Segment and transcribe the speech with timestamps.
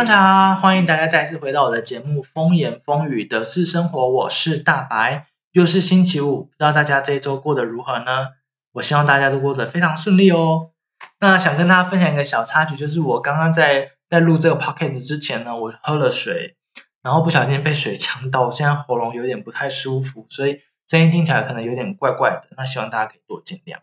[0.00, 8.28] 中茶，欢迎大家再次回到我的节目《风言风语的是生活》，我是大白，又是星期五，不知道大家这一周过得如何呢？
[8.72, 10.70] 我希望大家都过得非常顺利哦。
[11.18, 16.56] 那想跟大家分享一个小插曲，就是我刚刚在在录这个 podcast 之前呢，我喝了水，
[17.02, 22.48] 然后不小心被水呛到，现在喉咙有点不太舒服，所以声音听起来可能有点怪怪的。
[22.56, 23.76] 那希望大家可以多见谅。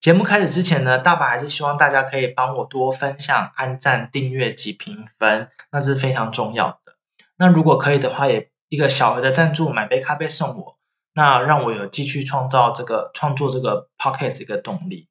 [0.00, 6.96] 节目开始之前呢，大白还是希望大家可以帮我多分享、按赞、订阅及评分，那是非常重要的。
[7.36, 10.78] 那如果可以的话，也一个小额的赞助，买杯咖啡送我，
[11.12, 15.08] 那让我有继续创造这个创作这个 podcast 一个动力。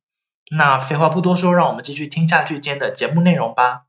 [0.49, 3.85] 那废话不多说，让我们继续听下去今天的节目内容吧。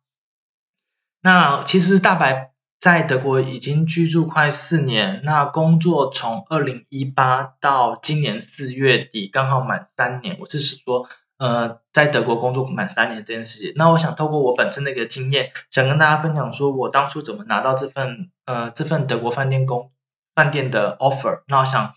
[1.21, 2.56] 那其实大白。
[2.79, 10.37] 在德国已经居住快四年，那工作从二零一八到今年四月底，刚好满三年。
[10.39, 13.73] 我是说，呃，在德国工作满三年这件事情。
[13.77, 19.91] 那我想透过我本身的一个经验，想跟大家分享，说我当初怎么拿到这份呃这份德国饭店工
[20.35, 21.43] 饭店的 offer。
[21.47, 21.95] 那我想，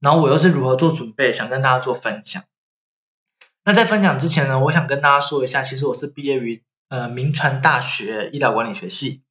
[0.00, 2.44] 然后我又是如何做准备，想跟大家做分享。
[3.64, 9.22] 那在分享之前呢，我想跟大家说一下，其实我是毕业于呃名传大学医疗管理学系。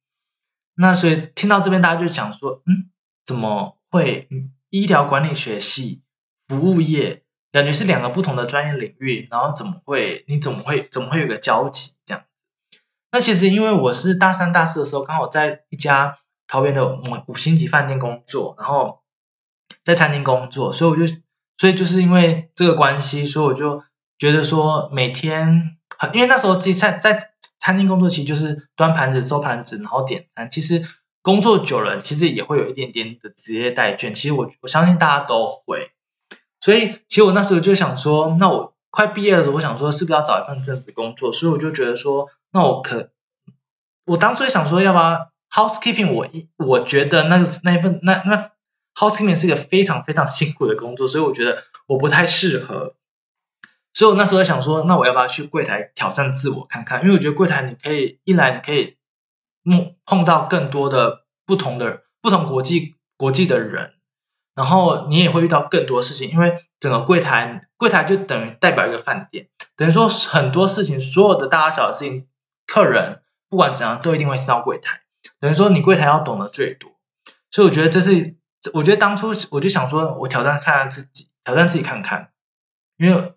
[0.80, 2.90] 那所以听到这边，大家就想说，嗯，
[3.22, 4.28] 怎么会
[4.70, 6.02] 医疗管理学系
[6.48, 12.24] 服务业，感觉是两个不同的专业领域，然后怎么会，你怎么会，怎么会有个交集这样？
[13.12, 19.02] 那其实因为我是大三、大四的时候，刚好在一家桃园的五五星级饭店工作，然后
[19.84, 21.12] 在餐厅工作，所以我就，
[21.58, 23.82] 所以就是因为这个关系，所以我就
[24.16, 25.76] 觉得说，每天，
[26.12, 27.30] 因为那时候自己在在。
[27.62, 30.50] 餐厅工作其实就是端盘子、收盘子，然后点餐。
[30.50, 30.82] 其实
[31.20, 34.14] 工作久了，其实也会有一点点的职业代倦。
[34.14, 35.90] 其实我我相信大家都会。
[36.58, 41.34] 所以其实我那时候就想说，那我快毕业的时候，我想说是不是要找一份正式工作？
[41.34, 43.10] 所以我就觉得说，那我可
[44.06, 46.14] 我当初也想说，要不要 housekeeping？
[46.14, 48.50] 我一我觉得那个那一份那那
[48.94, 52.94] housekeeping 是一个非常非常辛苦的工作，所以我觉得我不太适合。
[53.92, 57.02] 所以我那时候在想说，那我要不要去柜台挑战自我看看？
[57.02, 58.96] 因为我觉得柜台你可以一来你可以
[59.64, 63.94] 碰碰到更多的不同的不同国际国际的人，
[64.54, 66.30] 然后你也会遇到更多事情。
[66.30, 72.28] 因为整个柜台柜台就等于代表一个饭店，等于说很多事情所有的大小事情，
[72.68, 75.00] 客人不管怎样都一定会进到柜台，
[75.40, 76.92] 等于说你柜台要懂得最多。
[77.50, 78.36] 所以我觉得这是
[78.72, 82.30] 我觉得当初我就想说，我挑战看看自己，挑战自己看看，
[82.96, 83.34] 因为。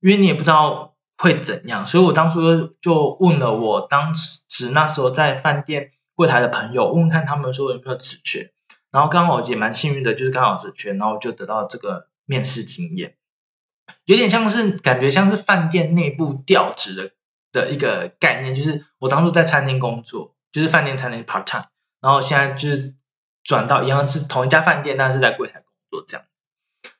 [0.00, 8.52] 因为你也不知道会怎样，所以我当初就问了我当时那时候在饭店柜台的朋友，问看他们说有没有职缺，
[8.92, 13.16] 然后刚好也蛮幸运的，就是刚好职缺，然后就得到这个面试经验，
[14.04, 17.10] 有点像是感觉像是饭店内部调职的
[17.50, 21.66] 的一个概念，就是我当初在餐厅工作，就是饭店餐厅 part time，
[22.00, 22.94] 然后现在就是
[23.42, 26.26] 转到一样是同一家饭店，但是在柜台工作这样，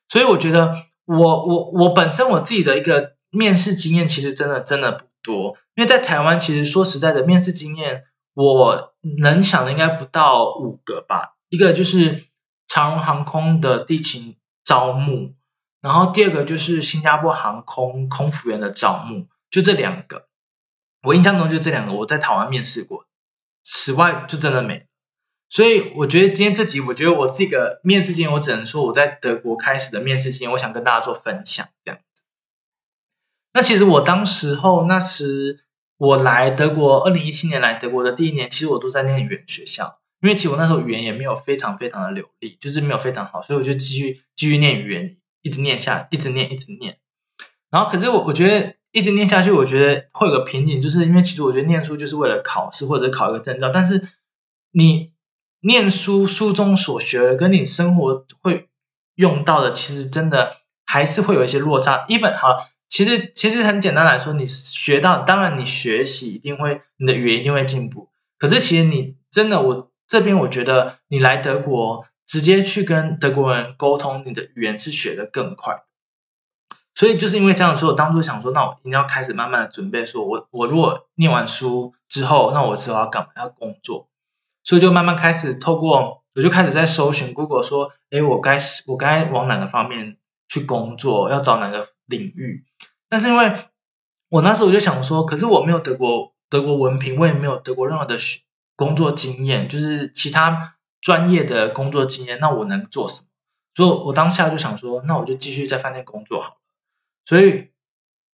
[0.08, 0.82] 所以我觉得。
[1.08, 8.04] 我我我本身我自己的一个面试经验其实真的真的不多，因为在台湾其实说实在的面试经验，
[8.34, 8.92] 我
[9.22, 11.36] 能想的应该不到五个吧。
[11.48, 12.24] 一个就是
[12.66, 15.32] 长荣航空的地勤招募，
[15.80, 20.26] 然后第二个就是新加坡航空空服员的招募，就这两个。
[21.02, 23.06] 我印象中就这两个，我在台湾面试过，
[23.62, 24.87] 此外就真的没。
[25.50, 32.22] 所以我觉得今天这集，我觉得我这个面试经验，我只能说我在德国开始的面试经验，我想跟大家做分享这样子。
[33.54, 35.64] 那其实我当时候那时
[35.96, 46.98] 我来德国，二零一七年来德国的第一年，其实我都在念语言学校，因为其实我那时候语言也没有非常非常的流利，就是没有非常好，所以我就继续继续念语言，一直念下，一直念，一直念。
[47.70, 54.06] 然后可是我我觉得一直念下去，我觉得会有个瓶颈，就是因为其实我觉得念书就是为了考试或者考一个证照，但是
[54.70, 55.16] 你。
[55.60, 58.68] 念书书中所学的跟你生活会
[59.14, 62.04] 用到的，其实真的还是会有一些落差。
[62.08, 68.10] 一本好，其实其实很简单来说，你学到，当然你学习一定会，你的语言一定会进步。
[68.38, 75.82] 可是其实你真的，我这边我觉得你来德国直接去跟德国人沟通，你的语言是学的更快。
[76.94, 83.28] 所以就是因为这样说，我当初想说，那我一定要开始慢慢的准备，说我我如果念完书之后，那我之后要干嘛？
[83.36, 84.08] 要工作。
[84.68, 92.66] 所以就慢慢开始透过，我就开始在搜寻 Google 说，哎，我该我该往哪个方面去工作，要找哪个领域。
[93.08, 93.64] 但是因为
[94.28, 98.18] 我那时候我就想说，可是我没有德国德国文凭，我也没有德国任何的
[98.76, 103.28] 工作经验，就是其他专业的工作经验，那我能做什么？
[103.74, 106.56] 所以我当下就想说，那我就继续在饭店工作好了。
[107.24, 107.70] 所以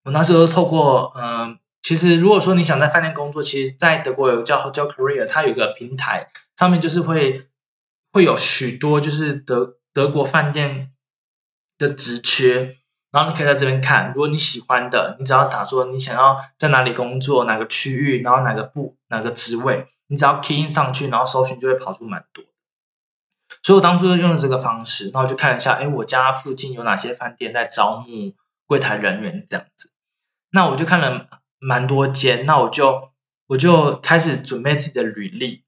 [0.02, 7.46] 我那时候透过嗯其实如果说你想在饭店工作，其实，在德国有个叫 Hotel Career，它有一个平台，上面就是会
[8.10, 10.94] 会有许多就是德德国饭店
[11.76, 12.78] 的职缺，
[13.10, 22.46] 然后你可以在这边看，如果你喜欢的，你只要打说你想要在哪里工作，哪个区域，然后哪个部，哪个职位，你只要 key in 上去，然后搜寻就会跑出蛮多。
[23.62, 28.32] 所以我当初就用了这个方式，然后就看一下，哎，我家附近有哪些饭店在招募
[28.64, 29.90] 柜台人员这样子，
[30.50, 31.28] 那我就看了。
[31.66, 33.11] 蛮多间，那我就
[33.46, 35.64] 我就开始准备自己的履历。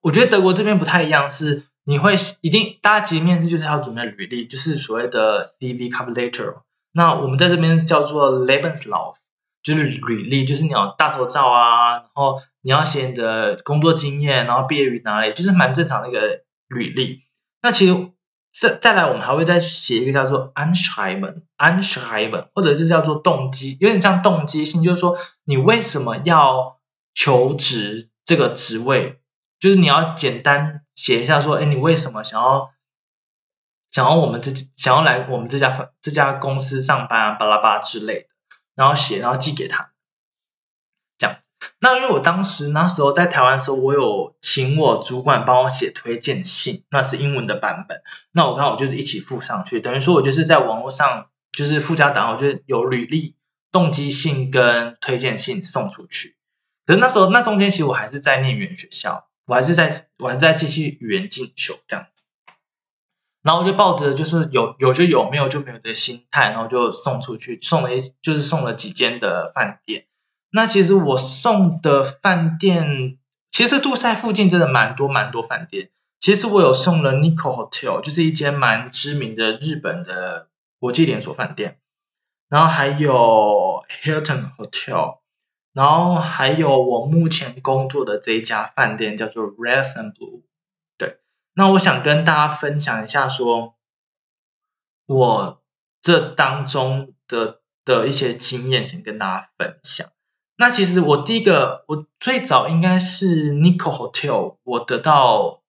[0.00, 6.62] 我觉得德国这边不太一样，是你会一定大家其实面试就是要准备履历，就是所谓的 CV cover letter。
[6.92, 9.16] 那我们在这边叫做 Lebenslauf，
[9.62, 17.22] 就是履历，就是你要大头照啊，然后你要写你的工作经验，然后毕业于哪里，就是蛮正常的一个履历。
[17.60, 18.12] 那其实。
[18.52, 26.78] 再再来，我们还会再写一个叫做 Anschreiben，Anschreiben，或者是叫做动机，有点像动机性，就是说你为什么要
[27.14, 29.20] 求职这个职位，
[29.58, 32.72] 就是你要简单写一下说，哎，你为什么想要
[33.90, 38.26] 想要我们这想要来我们这家这家公司上班啊，巴拉巴拉之类的，
[38.74, 39.91] 然后写，然后寄给他。
[41.84, 48.02] 那因为我当时那时候在台湾的时候，我有请我主管帮我写推荐信，那是英文的版本。
[48.30, 53.34] 那我刚好就是一起附上去，等于说我就是在网络上就是附加档案，我就有履历、
[53.72, 56.36] 动机信跟推荐信送出去。
[56.86, 62.26] 可是那时候那中间其实我还是在念语言学校，我还是在我还在继续语言进修这样子。
[63.42, 70.06] 然后我就抱着就是有有就有，没有就没有的心态，然后就送出去，送了一就是送了几间的饭店。
[70.54, 73.18] 那其实我送的饭店，
[73.50, 75.90] 其实杜塞附近真的蛮多蛮多饭店。
[76.20, 81.80] 其实我有送了 Nico Hotel，就是一间蛮知名的日本的国际连锁饭店。
[82.48, 85.20] 然后还有 Hilton Hotel，
[85.72, 90.42] 然后还有我目前工作的这一家饭店叫做 Red and Blue。
[90.98, 91.16] 对，
[91.54, 93.74] 那我想跟大家分享一下，说
[95.06, 95.62] 我
[96.02, 100.11] 这当中的的一些经验，想跟大家分享。
[100.54, 105.62] 那其实我第一个，我最早应该是 Nico Hotel，我得到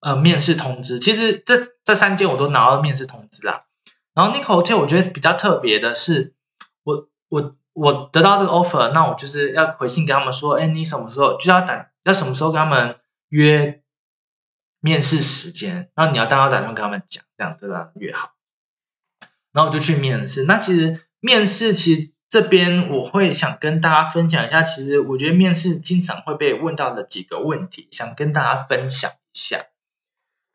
[0.00, 0.98] 呃面试通知。
[0.98, 3.66] 其实这这三间我都拿到面试通知啦。
[4.14, 6.34] 然后 Nico Hotel 我觉得比较特别的是，
[6.82, 12.96] 我我我得到这个 offer，那我就是要回信给他们说，哎，你什么时候就要等，要什么时候跟他们
[13.28, 13.82] 约
[14.80, 18.32] 面试时间，然后你要当要打算跟他们讲，这样这样越好。
[19.52, 20.44] 然后我就去面试。
[20.44, 22.13] 那其实面试其实。
[22.34, 29.66] 这边我会想跟大家分享一下，其实我觉得面试经常会被问到的几个问题，想跟大家分享一下。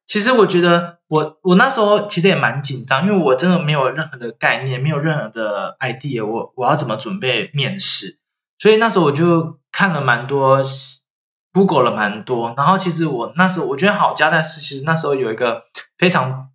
[0.06, 8.20] 其实我觉得我我那时候其实也蛮紧张，因为我真的没有任何的概念，没有任何的 idea，我我要怎么准备面试。
[8.58, 10.62] 所以那时候我就看了蛮多
[11.54, 12.54] ，Google 了蛮多。
[12.58, 15.64] 然后其实我那时候我觉得好加但是，其实那时候有一个
[15.98, 16.50] 非常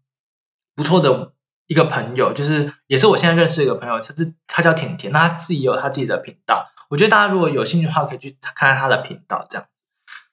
[0.76, 1.32] 不错的。
[1.66, 9.66] 一个朋友，就是也是我现在认识一个朋友，他是他叫甜甜，那他自己有他自己的频道，我觉得大家如果有兴趣的话，可以去看看他的频道这样。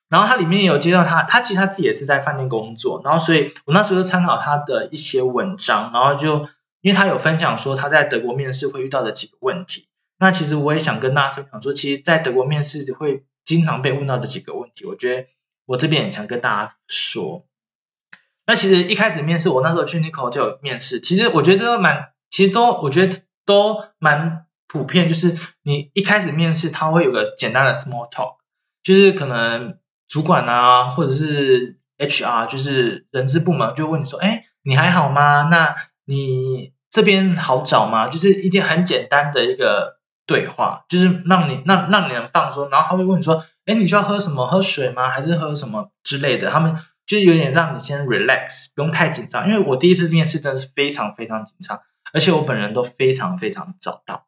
[0.10, 6.50] 然后他里面有介绍他，他其实他自己也是在饭店工作，然后所以我那时候就参考他的一些文章，然后就
[6.81, 9.88] 因为他有分享说他在德国面试会遇到的几个问题，
[10.19, 15.28] 那其实我也想跟大家分享说，其实，在德国面试会经常被问到的几个问题，我觉得
[15.66, 17.45] 我这边也想跟大家说。
[18.45, 21.00] 那其实一开始面试，我那时候去 Nico 就有面试。
[21.00, 25.07] 其实我觉得这个蛮，其实都我觉得都蛮普遍。
[25.07, 28.38] 就是你一开始面试，他会有个简单的 small talk，
[28.83, 35.44] 就是可能主管啊，或者是 HR，就是人资部门就问你说：“哎，你还好吗？
[35.44, 42.69] 那你这边好找吗？”就是一件很简单的一个对话，就是让你让让你能放松。
[42.69, 44.48] 然后他会问你说：“哎，你需要喝什么？
[44.48, 45.10] 喝水吗？
[45.10, 46.76] 还是喝什么之类的？”他们。
[47.06, 51.81] 就是有点让你先 relax，不用太紧张，因为我第一次面试真的是非常非常紧张，
[52.14, 54.28] 而且我本人都非常非常早到。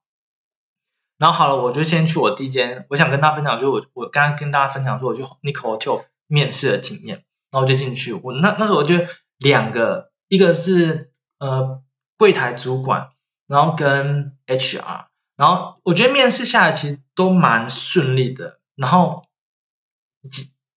[1.18, 8.96] 然后好了，我就先去我第一间，我想跟大家分享，就我我刚刚跟大家分享说，我去 Nicole 就面试的经验，然后我就进去，我那那时候我就
[9.38, 11.82] 两个，一个是呃
[12.18, 13.12] 柜台主管，
[13.48, 15.06] 然后跟 HR，
[15.38, 19.24] 然后我觉得面试下来其实都蛮顺利的，然后。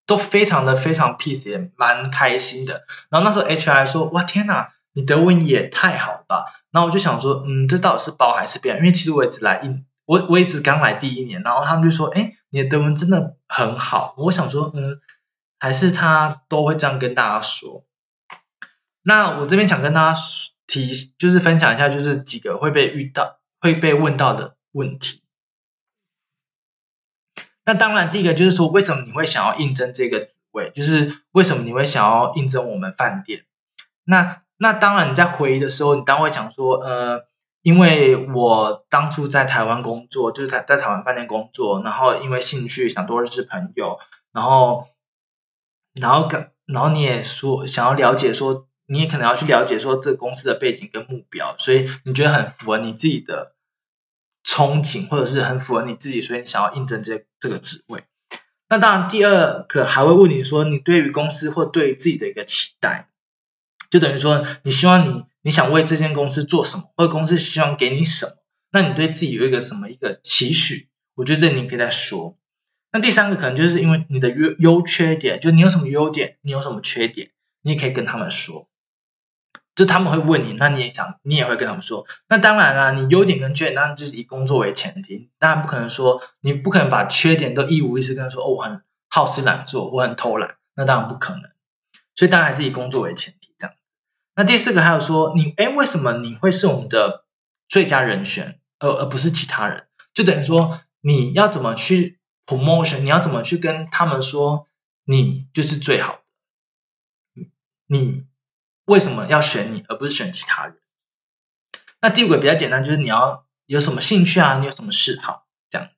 [0.06, 2.86] 都非常的非常 peace，也蛮开心的。
[3.10, 8.76] 然后那时候 HR 说：“哇，天哪，你德文也太好了吧！”然后我就想说：“嗯，这到底是包还是变？
[8.78, 15.00] 因为其实我也只来一，我我也只刚来第一年。”然后他们就说：“哎，你的德文真的很好。”我想说：“嗯，
[15.58, 17.84] 还是他都会这样跟大家说。”
[19.02, 20.20] 那我这边想跟大家
[20.66, 25.22] 提，就是分享一下，就是几个会被遇到、会被问到的问题。
[27.66, 30.70] 那当然，第一个就是说，为什么你会想要应征这个职位？
[30.70, 33.44] 就是为什么你会想要应征我们饭店？
[34.04, 37.25] 那那当然，你在回忆的时候，你当然会讲说，呃，
[37.62, 43.99] 因为我当初在台湾工作，就是在在台湾饭店工作，然后因为兴趣想多认识朋友，
[44.32, 44.87] 然后
[46.00, 53.55] 然后跟然后你也说想要了解说，你也可能要去了解说这个公司的背景跟目标，所以你觉得很符合你自己的。
[54.47, 58.05] 憧憬或者是很符合你自己，所以你想要应征这这个职位。
[58.69, 63.09] 那当然，第二个还会问你说，你对于公司或对于自己的一个期待，
[63.91, 68.33] 就等于说你希望你你想为这间公司做什么，或者公司希望给你什么，
[68.71, 70.88] 那你对自己有一个什么一个期许？
[71.17, 72.38] 我觉得这你可以再说。
[72.93, 77.31] 那第三个可能就是因为你的优优缺点，就你有什么优点，你有什么缺点，
[77.62, 78.69] 你也可以跟他们说。
[79.76, 82.06] 就他们会问你，那你也想，你也会跟他们说。
[82.28, 85.28] 那当然啦，你优点跟缺点，当然就是以工作为前提。
[85.38, 88.42] 当然不可能说，你不可能把缺点都一五一十跟他说。
[88.42, 91.42] 哦，我很好吃懒做，我很偷懒，那当然不可能。
[92.14, 93.76] 所以当然还是以工作为前提这样。
[94.35, 97.26] 那第四个还有说，你哎，为什么你会是我们的
[97.68, 99.87] 最佳人选，而而不是其他人？
[100.14, 103.00] 就等于说，你要怎么去 promotion？
[103.00, 104.68] 你要怎么去跟他们说，
[105.04, 106.21] 你就是最好
[107.35, 107.50] 的？
[107.87, 108.25] 你。
[108.87, 110.76] 为什么要选你而不是选其他人？
[112.00, 115.88] 那第五个比较简单，就是你要有什么兴趣啊，你有什么嗜好这样。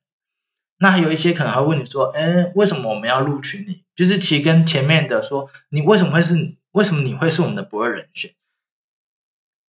[0.77, 3.83] 那还有一些可能还会问你说，哎，为什么我们要录取你？
[3.95, 8.33] 就是其实跟前面的说，你为什么会是为什么你会是我们的不二人选？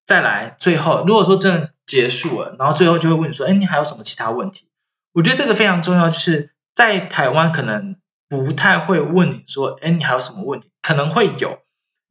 [0.06, 4.68] 再来最后，如果说真的结束了，然后最后就会问你说，哎，你还有什么其他问题？
[5.12, 7.96] 我觉得这个非常重要，就是在台湾可能
[8.28, 10.70] 不太会问你说，哎，你还有什么问题？
[10.80, 11.60] 可能会有。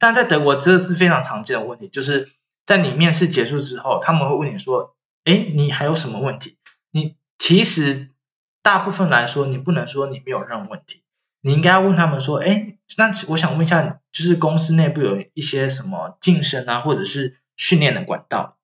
[0.00, 2.32] 但在德国，这是非常常见的问题，就是
[2.64, 6.56] 在你面试结束之后，他们会问你说：“哎，你还有什么问题？”
[6.90, 8.08] 你其实
[8.62, 11.02] 大部分来说，你不能说你没有任何问题，
[11.42, 18.56] 你应该要问他们说：“哎，那我想问一下，就是公司内部有一些什么晋升啊，或者是训练的管道，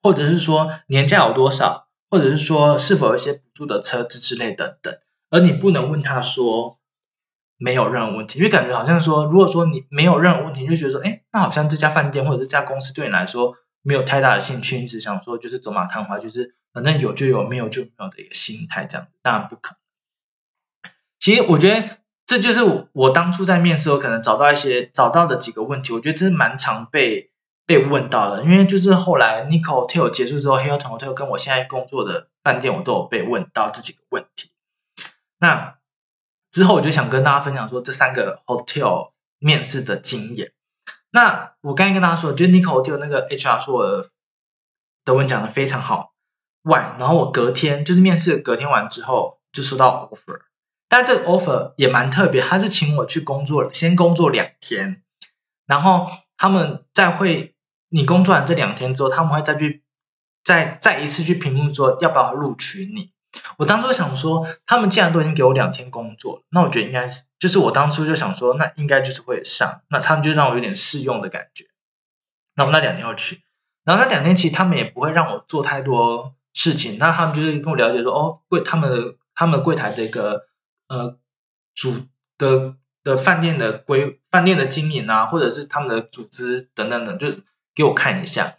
[0.00, 4.96] 或者是说年假有多少，或者是说是否有一些补助的车资之类等等。”
[5.28, 6.78] 而你不能问他说。
[7.62, 20.92] 没有任何问题，因为感觉好像说，如果说你没有任何问题，就觉得说，哎，那好像这家饭店或者这家公司对你来说没有太大的兴趣，你只想说就是走马看花，就是反正有就有，没有就没有的一个心态，这样当然不可能。
[21.20, 27.30] 其实我觉得这就是我当初在面试时候可能找到一些找到的几个问题，我觉得这是蛮常被
[27.64, 34.50] 被问到的，因为就是后来 n i c o Hotel 结束之后，Hilton Hotel 跟我现在工作的饭店，我都有被问到这几个问题。
[35.38, 35.76] 那
[36.52, 40.52] 之后我就想跟大家分享说这三个 hotel 面试的经验。
[41.10, 44.06] 那我刚才跟大家说，就 Nico Hotel 那个 HR 说我
[45.04, 46.12] 德文讲的非常好，
[46.62, 50.40] 外，然后我隔天就是面试隔天完之后就收到 offer，
[50.88, 55.02] 但这个 offer 也蛮特别，他是请我去工作，先工作两天，
[55.66, 57.54] 然后他们再会
[57.88, 59.82] 你工作完这两天之后，他们会再去
[60.44, 63.12] 再再一次去评论说要不要录取你。
[63.62, 71.66] 我当初想说，他们既然都已经给我两天工作，那我觉得应该是，就是我当初就想说，那应该就是会上，那他们就让我有点试用的感觉。
[72.56, 73.44] 那我那两天要去，
[73.84, 80.46] 然后那两天其实他们也不会让我做太多事情，那他们就是跟我了解说，哦，柜他们他们柜台的一个
[80.88, 81.16] 呃
[81.72, 81.94] 主
[82.38, 87.28] 的的饭店的规饭店的经营啊，或者是他们的组织等等等，就
[87.76, 88.56] 给我看一下，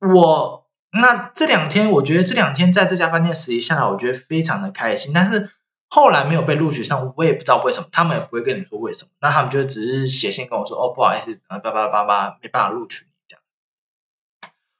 [0.00, 0.65] 我。
[1.00, 5.12] 那这两天，我觉得这两天在这家饭店实习下来，我觉得非常的开心。
[5.12, 5.50] 但是
[5.88, 9.10] 后来没有被录取上，我也不知道为什么，他们也不会跟你说为什么。
[9.20, 13.42] 那他们就只是写信跟我说：“哦，不好意思，啊，叭叭叭叭，没办法录取你。”这样。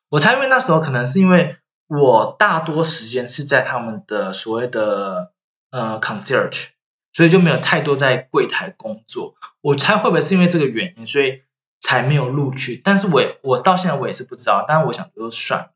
[0.08, 1.56] 我猜，因为那时候可能是因为
[1.86, 5.32] 我大多时间是在他们的所谓的
[5.70, 6.68] 呃 concierge，
[7.12, 9.34] 所以就没有太多在柜台工作。
[9.60, 11.42] 我猜会不会是因为这个原因，所以
[11.80, 12.80] 才没有录取？
[12.82, 14.64] 但是我也我到现在我也是不知道。
[14.66, 15.70] 但是我想就算了。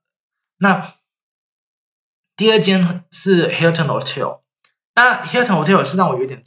[0.62, 0.94] 那
[2.36, 4.40] 第二间是 Hilton Hotel，
[4.94, 6.44] 那 Hilton Hotel 是让我有点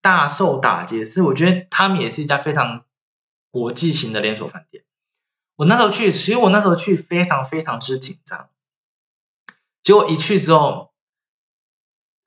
[0.00, 2.84] 大受打击，是我觉得他们也是一家非常
[3.50, 4.84] 国际型的连锁饭店。
[5.56, 8.50] 我那时候去，其实我那时候去非常非常之紧张，
[9.82, 10.92] 结果一去之后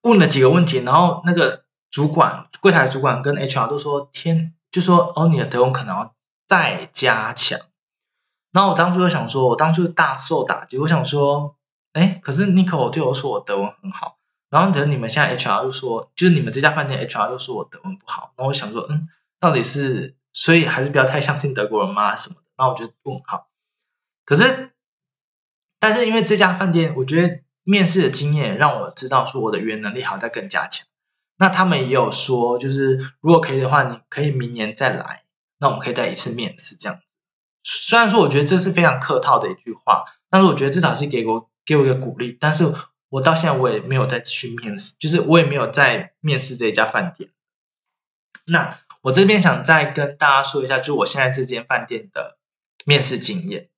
[0.02, 6.16] 问了几个问题，然后那个主管柜台主管跟 HR 都说天，就说哦你的德文可能要
[6.46, 7.62] 再加强。
[8.60, 10.78] 然后我当初就想说，我当初大受打击。
[10.80, 11.56] 我想说，
[11.94, 14.18] 哎，可是 Nico 对我说我德文很好，
[14.50, 18.34] 然后等你们现在 HR 就说，就是你们这家饭店 HR 就说我德文不好。
[18.36, 19.08] 然后我想说，嗯，
[19.40, 22.42] 到底是，所以还是不要太相信德国人嘛什么的。
[22.58, 23.48] 那我觉得不好。
[24.26, 24.72] 可是，
[25.80, 30.86] 但是因为这家饭店，我觉得面试的经验让我知道说我的语言能力好在更加强。
[31.38, 35.24] 那他们也有说，就是如果可以的话，你可以明年再来，
[35.60, 37.04] 那我们可以再一次面试这样子。
[37.64, 42.38] 虽然说我觉得这是非常客套的一句话，但是我觉得至少是给我给我一个鼓励。
[42.40, 42.74] 但是
[43.10, 47.32] 我到现在我也没有再去面试，就是我也没有在面试这一家饭店。
[48.46, 52.38] 那我这边想再跟大家说一下，就是我现在这间饭店的
[52.86, 53.70] 面试经验。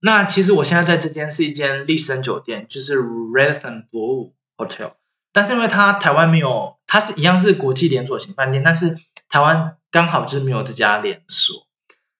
[0.00, 4.92] 那其实我现在在这间是一间丽森酒店，就是 Radisson Blue Hotel。
[5.32, 8.98] 但是因为它台湾没有，它是一样是国际连锁型饭店，但是
[9.28, 11.66] 台湾刚好就是没有这家连锁。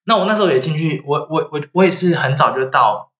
[0.04, 3.12] 那我那时候也进去，我我我我也是很早就到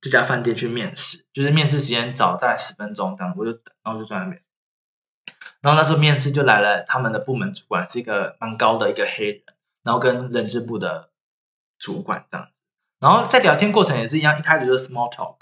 [0.00, 4.42] 这家饭店去面试，就是面试时间早大概十分钟这样，我就等，然后就在那边。
[5.60, 9.42] 然后那时候面试就来了他们的部门主管，是一个蛮高的一个黑人，
[9.82, 11.10] 然后跟人事部的
[11.78, 12.52] 主管这样子。
[12.98, 15.36] 然后在聊天过程也是一样，一开始就是 small talk，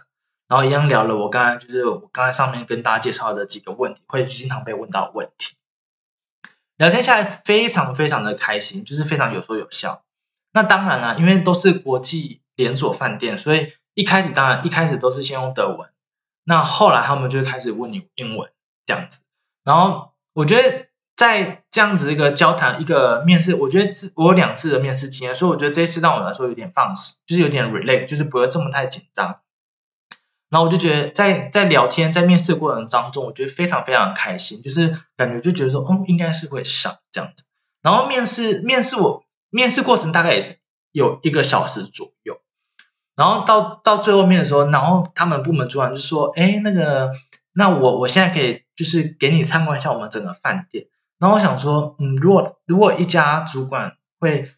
[0.49, 5.55] 然后一样聊了我刚才就是我刚才上面跟大家介绍的几个问题，会经常被问到问题。
[6.77, 10.05] 聊天下来非常非常的开心，就是非常有说有笑。
[10.59, 15.89] 那当然了，因为都是国际连锁饭店，所以一开始当然一开始都是先用德文，
[16.43, 18.51] 那后来他们就开始问你英文
[18.85, 19.21] 这样子。
[19.63, 29.39] 然后我觉得在这样子一个交谈、一个面试，我觉得我有两次的面试经验，所以我觉得这一次让我来说有点放肆，就是有点 relate，就是不会这么太紧张。
[30.51, 37.45] 然后我就觉得在在聊天、在面试过程当中，我觉得非常非常开心，就是感觉就觉得说，哦，应该是会上这样子。
[37.81, 40.57] 然后面试面试我面试过程大概也是
[40.93, 42.41] 有一个小时左右，
[43.15, 47.13] 然后到到最后面的时候，然后他们部门主管就说，哎，那个。
[47.55, 50.87] 那我我现在可以就是给你参观一下我们整个饭店，
[51.19, 54.49] 然后我想说，嗯，如果如果一家主管会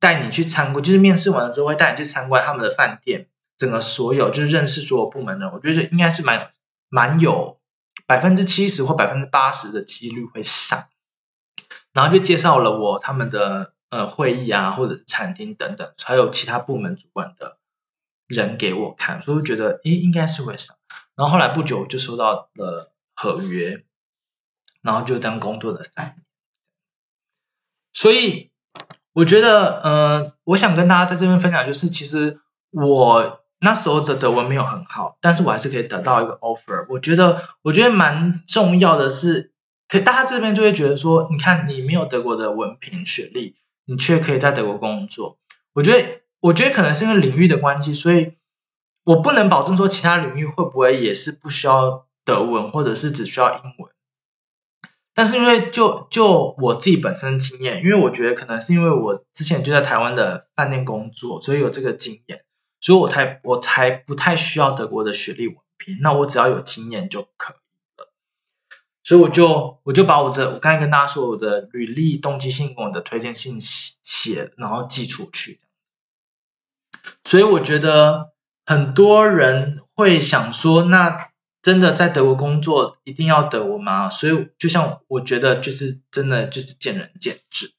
[0.00, 6.50] 带你去参观，就是面试完了之后会带你去参观他们的饭店，整个所有就是认识所有部门的，我觉得应该是蛮
[6.88, 7.60] 蛮有
[8.08, 10.88] 百分之七十或百分之八十的几率会上，
[11.92, 17.58] 然后就介绍了我他们的呃会议啊，或者是餐厅等等，还有其他部门主管的
[18.26, 20.76] 人给我看，所以我觉得诶应该是会上。
[21.14, 23.84] 然后后来不久就收到了合约，
[24.82, 26.16] 然后就这样工作了三年。
[27.92, 28.50] 所以
[29.14, 36.84] 我觉得，呃，我想跟大家在这边分享，就是其实我那时候的德文没有很好，但是我还是可以得到一个 offer。
[36.90, 39.52] 我觉得，我觉得蛮重要的是，
[39.88, 45.38] 可大家这边就会觉得说，你看你没有德国的文凭学历，你却可以在德国工作。
[45.72, 48.34] 我觉得，我觉得可能是因为领域的关系，所以。
[49.06, 53.92] 我不能保证说其他领域会不会也是不需要德文，或者是只需要英文。
[55.14, 62.42] 但是因为就就我自己本身经验，因为我觉得可能是因为我之前就在台湾的饭店工作，所以有这个经验，
[62.80, 65.98] 所以我才我才不太需要德国的学历文凭。
[66.00, 67.54] 那我只要有经验就可。
[69.06, 75.60] 所以我就我就把我的我刚才跟大家说我的履历、动机信跟我的推荐信写，然后寄出去。
[77.24, 78.32] 所以我觉得。
[78.68, 81.30] 很多人会想说，那
[81.62, 84.10] 真的在德国工作一定要德文吗？
[84.10, 87.74] 所以就像我觉得，就是真的就是见仁见智。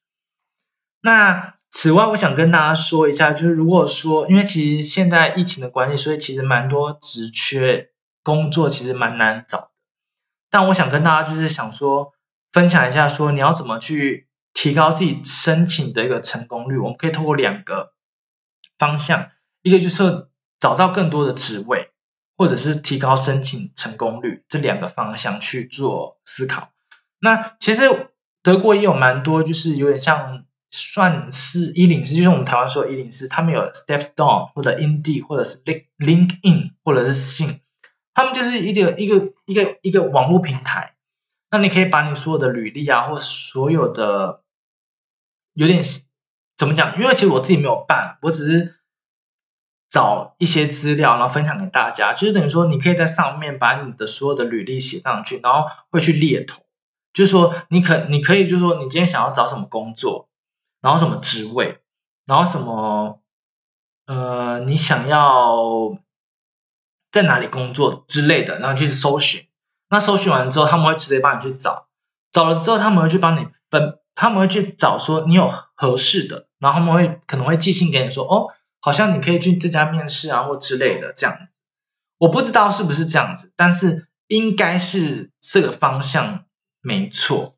[1.01, 7.89] 那此外，我想跟大家说一下，就是如果说，因为其实现在疫情的关系，所以其实蛮多职缺
[8.23, 9.71] 工作其实蛮难找。
[10.49, 12.13] 但我想跟大家就是想说，
[12.51, 16.77] 分享一下说你要怎么去提高自己申请的一个成功率。
[16.77, 17.93] 我们可以通过两个
[18.77, 19.31] 方向，
[19.61, 20.27] 一个就是。
[20.59, 21.91] 找到更多的职位，
[22.35, 26.71] 或者是提高申请成功率这两个方向去做思考。
[27.19, 28.09] 那其实
[28.41, 37.61] 德国也有蛮多，就是有点像算是一零四，就像我们台湾说一零四，他们有 Stepstone 或者 Indeed 或者是 Link LinkedIn 或者是信，
[38.17, 40.95] 他们就是一个一个一个一个网络平台。
[41.51, 44.41] 那你可以把你所有的履历啊，或所有的
[45.53, 45.83] 有点
[46.57, 46.99] 怎么讲？
[46.99, 48.73] 因为其实我自己没有办，我只是。
[49.89, 56.61] 找一些资料，然后分享给大家，就是等于说，你可以在上面把你的所有的履历写上去，然后会去猎头，
[57.13, 60.27] 就是说，你可你可以就是说，你今天想要找什么工作，
[60.81, 61.79] 然后什么职位，
[62.25, 63.21] 然后什么，
[64.07, 65.97] 呃，你想要
[67.11, 69.45] 在哪里工作之类的，然后去搜寻。
[69.89, 71.87] 那搜寻完之后，他们会直接帮你去找，
[72.31, 78.53] 找了之后，他们会去帮你分，他们会去找说你有合适的，然后他们会可能会寄信给你说，哦。
[78.79, 81.57] 好像你可以去这家面试啊，或之类的这样子，
[82.19, 86.45] 我不知道是不是这样子，但是应该是这个方向
[86.79, 87.55] 没错。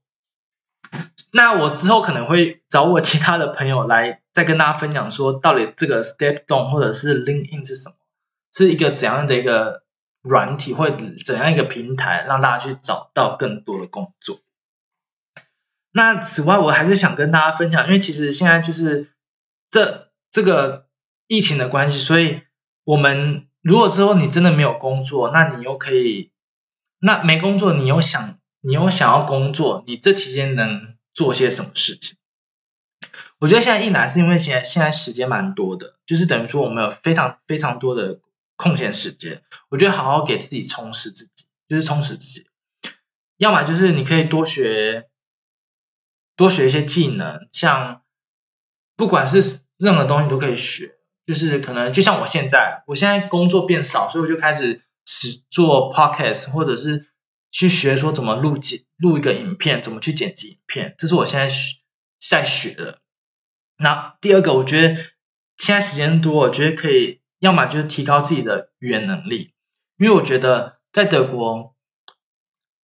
[1.32, 7.96] 那我之后可能会找我其他的朋友来再跟大家分享，说到底这个 Step Down 或者是 Link In 是什么，
[8.54, 9.84] 是一个怎样的一个
[10.22, 14.40] 软体或怎样一个平台，让大家去找到更多的工作。
[15.92, 19.12] 那此外，我还是想跟大家分享，因为其实现在就是
[19.70, 20.88] 这这个
[21.28, 22.42] 疫情的关系，所以
[22.84, 26.32] 我们如果之后你真的没有工作，那你又可以，
[27.00, 32.18] 那没工作，你又想你又想要工作，你这期间能做些什么事情？
[33.40, 38.20] 我觉得现在一来是因为现在现在时间蛮多的，就是等于说我们有非常非常多的
[38.60, 42.46] 空闲时间，我觉得好好给自己充实自己，就是充实自己，
[43.38, 45.08] 要么就是你可以多学。
[46.36, 48.02] 多学一些技能，像
[48.96, 50.96] 不管是任何东西都可以学，
[51.26, 57.10] 就是可能就像我现在，我现在工作变少，所以我就开始始做 podcast，或者是
[57.52, 61.54] 去学说怎么录剪录一个影片，怎么去剪辑影片，这是我现在
[62.26, 63.02] 在学的。
[63.76, 64.96] 那第二个，我觉得
[65.58, 69.54] 现在时间多，我觉得可以，要么就是提高自己的语言能力，
[69.98, 71.74] 因为我觉得在德国，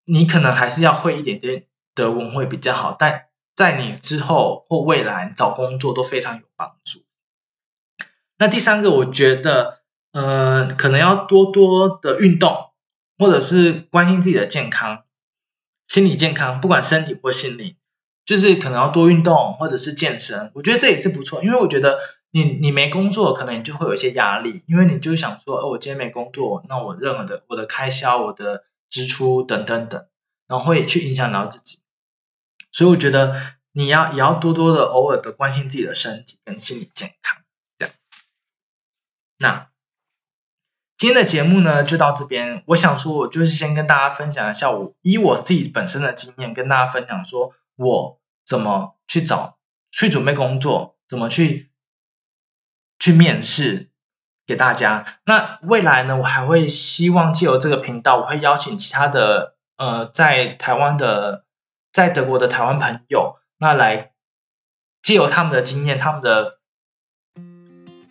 [0.04, 7.04] 你可能还是要会一点点德文会比较好，但在你之后或未来找工作都非常有帮助。
[8.36, 9.80] 那第三个，我觉得，
[10.12, 12.70] 呃，可能要多多的运动，
[13.16, 15.04] 或者是关心自己的健康、
[15.86, 17.76] 心理健康，不管身体或心理，
[18.24, 20.50] 就是可能要多运动或者是健身。
[20.54, 22.00] 我觉得这也是不错，因为我觉得
[22.36, 30.04] 你你没工作，可能你就会有一些压力，因为你就想说，哦，我今天没工作，那我任何的我的开销、我的支出等等等，
[30.48, 31.78] 然后会去影响到自己。
[32.72, 37.40] 所以我觉得你要也要多多的偶尔的关心自己的身体跟心理健康，
[37.78, 37.94] 这样。
[39.38, 39.68] 那
[40.96, 49.56] 今天的节目呢就到这边，我想说，我就是先跟大家分享一下我以我自己本身的经验跟大家分享，说我怎么去找
[49.92, 51.70] 去准备工作，怎么去
[52.98, 53.90] 去面试
[54.46, 55.04] 给大家。
[55.24, 61.44] 那未来呢，我还会希望借由这个频道，我会邀请其他的呃在台湾的。
[61.94, 64.10] 在德国的台湾朋友，那来
[65.00, 66.58] 借由他们的经验，他们的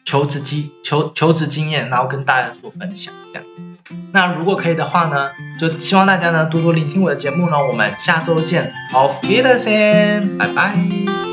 [0.05, 3.13] 求职经求求职经验，然后跟大家做分享。
[3.33, 3.45] 这样，
[4.13, 7.61] 那如果可以的话呢，就希望大家呢多多聆听我的节目呢。
[7.61, 11.32] 我们下周见，Auf Wiedersehen，拜拜。